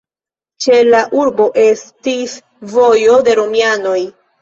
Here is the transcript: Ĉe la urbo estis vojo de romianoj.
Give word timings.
Ĉe 0.65 0.79
la 0.87 1.01
urbo 1.19 1.47
estis 1.65 2.37
vojo 2.75 3.23
de 3.31 3.41
romianoj. 3.45 3.99